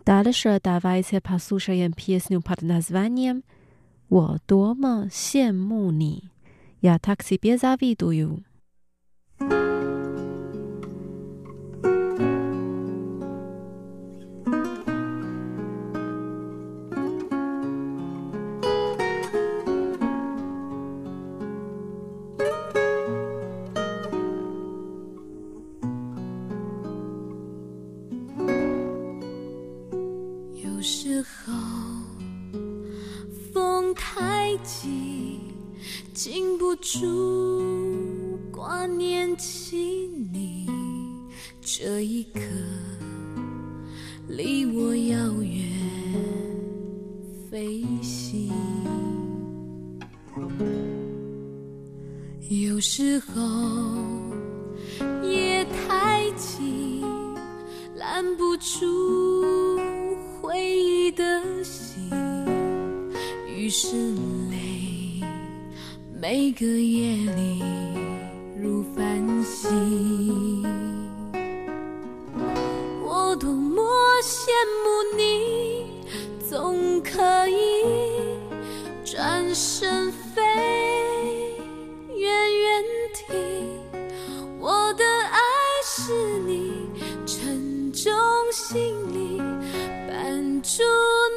[0.08, 3.42] Дальше давайте послушаем песню под названием
[4.09, 6.29] 我多么羡慕你
[6.81, 8.43] ！Ja tak si bezavidujú.
[73.43, 73.83] 多么
[74.21, 74.47] 羡
[74.85, 76.01] 慕你，
[76.49, 77.83] 总可以
[79.03, 80.41] 转身飞，
[82.15, 82.83] 远远
[83.27, 83.35] 地。
[84.61, 85.39] 我的爱
[85.83, 86.13] 是
[86.47, 86.87] 你
[87.25, 88.13] 沉重
[88.53, 89.39] 行李，
[90.07, 90.81] 伴住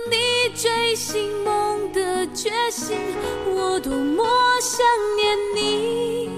[0.08, 2.96] 你追寻梦的决心。
[3.48, 4.24] 我多么
[4.60, 4.86] 想
[5.16, 6.30] 念你，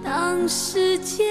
[0.00, 1.26] 当时间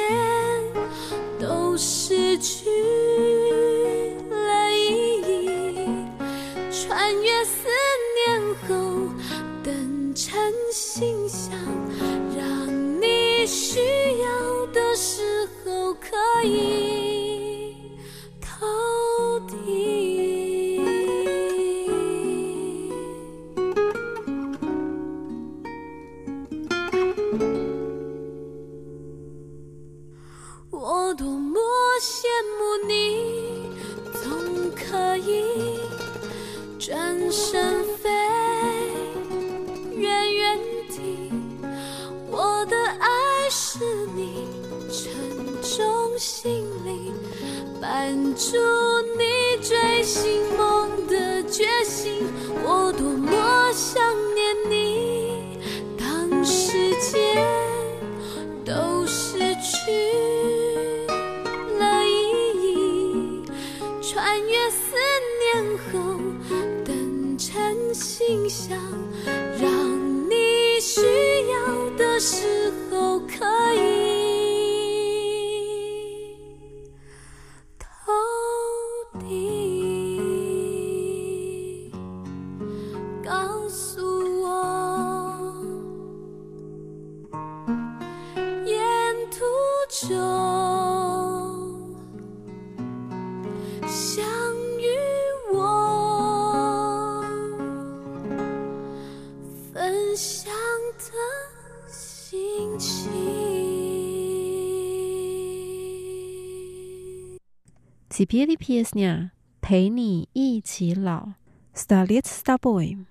[108.18, 109.30] 几 p 的 p s 呢？
[109.62, 111.34] 陪你一起老。
[111.76, 113.06] Starlet Starboy。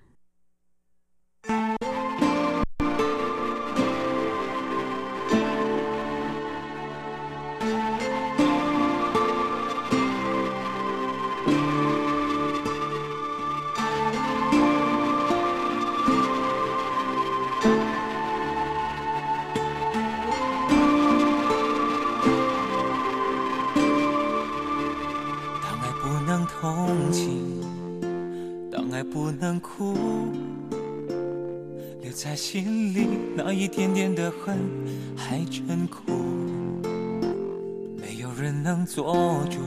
[38.96, 39.58] 做主，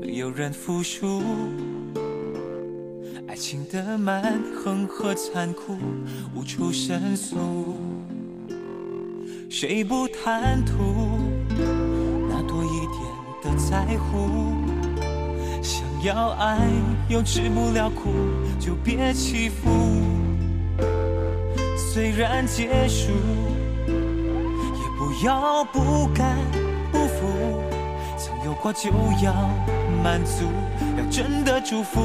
[0.00, 1.22] 没有人服输，
[3.28, 5.76] 爱情的蛮横和残酷
[6.34, 7.76] 无处申诉，
[9.50, 11.18] 谁不贪图？
[12.30, 13.02] 那多一点
[13.42, 14.54] 的在乎。
[15.60, 16.66] 想要爱
[17.10, 18.08] 又吃不了苦，
[18.58, 19.68] 就别欺负。
[21.76, 23.12] 虽然结束，
[23.86, 26.38] 也不要不甘。
[28.62, 28.90] 曾有过就
[29.24, 29.32] 要
[30.04, 30.46] 满足，
[30.96, 32.00] 要真的祝福。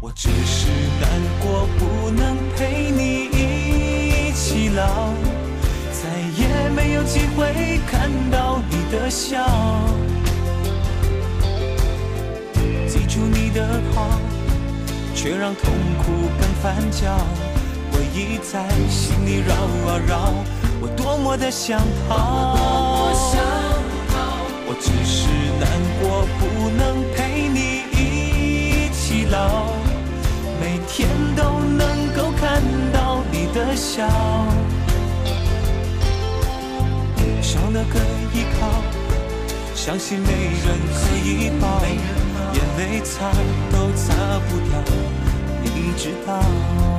[0.00, 0.66] 我只是
[1.00, 1.08] 难
[1.40, 5.12] 过，不能陪你一起老。
[5.92, 9.46] 再也没有机会看到你的笑。
[12.88, 14.18] 记住你的好，
[15.14, 17.16] 却让痛苦更翻搅。
[17.92, 20.32] 回忆在心里绕啊绕，
[20.80, 23.55] 我多么的想逃。
[24.80, 25.68] 只是难
[26.00, 27.58] 过，不能陪你
[27.92, 29.66] 一起老，
[30.60, 32.62] 每天都能够看
[32.92, 34.06] 到你的笑。
[37.42, 37.98] 少了个
[38.34, 38.68] 依靠，
[39.74, 41.80] 相信没人可以抱，
[42.52, 43.30] 眼泪擦
[43.70, 44.14] 都擦
[44.48, 44.72] 不掉，
[45.62, 46.95] 你知道。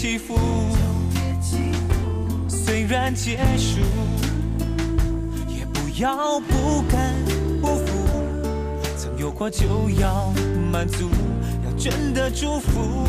[0.00, 0.38] 起伏。
[2.48, 3.80] 虽然结束，
[5.48, 7.12] 也不要不甘
[7.60, 7.84] 不服。
[8.96, 10.32] 曾有过就要
[10.70, 11.10] 满足，
[11.64, 13.08] 要真的祝福。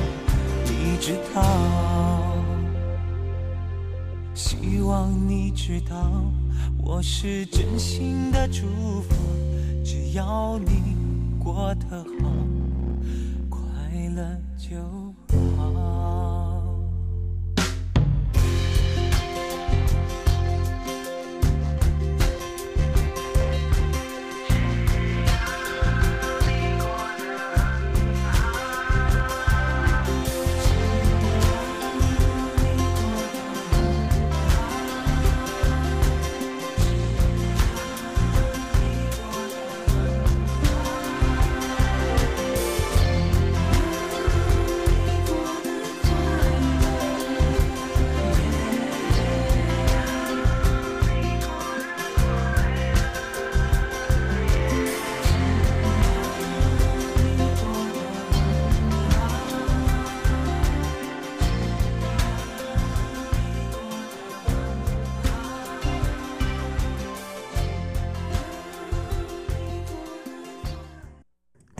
[1.01, 1.41] 知道。
[4.35, 5.95] 希望你知道，
[6.77, 8.67] 我是真心的祝
[9.01, 9.15] 福，
[9.83, 10.95] 只要你
[11.43, 12.29] 过得好，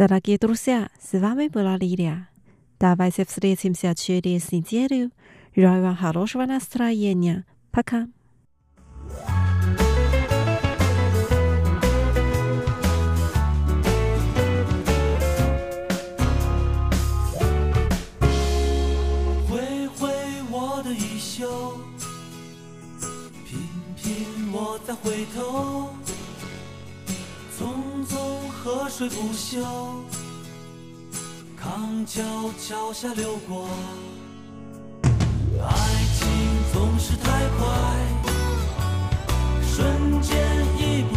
[0.01, 2.27] Дорогие друзья, с вами была Лилия.
[2.79, 5.11] Давайте встретимся через неделю.
[5.55, 7.45] Желаю вам хорошего настроения.
[7.69, 8.07] Пока.
[25.03, 26.00] Hãy subscribe
[28.63, 29.59] 河水不休
[31.57, 32.21] 康桥
[32.59, 33.67] 桥下流过
[35.59, 35.75] 爱
[36.13, 36.27] 情
[36.71, 37.65] 总是太快
[39.63, 40.37] 瞬间
[40.77, 41.15] 已不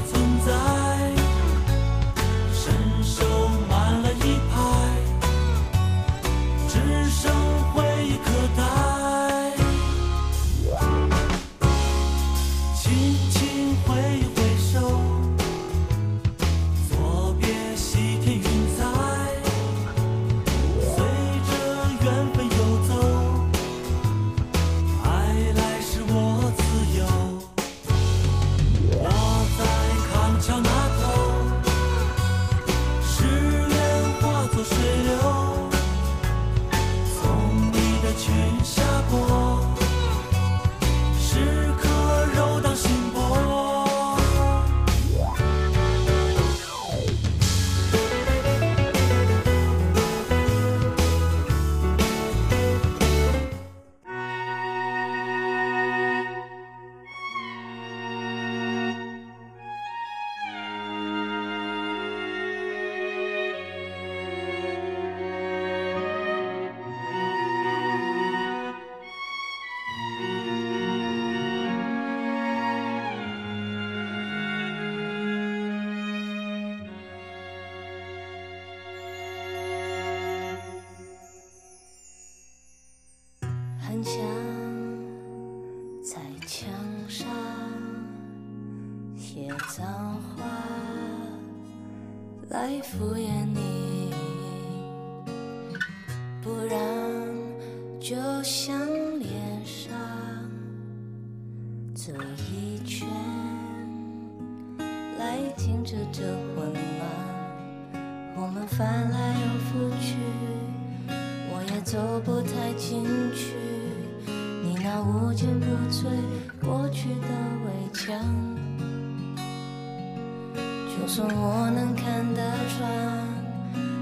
[121.32, 122.42] 我能看得
[122.76, 122.88] 穿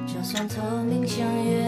[0.07, 1.62] 就算透明相约